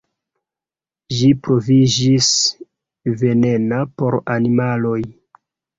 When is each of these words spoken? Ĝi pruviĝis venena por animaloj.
Ĝi 1.17 1.29
pruviĝis 1.47 2.31
venena 3.23 3.87
por 4.01 4.21
animaloj. 4.39 5.01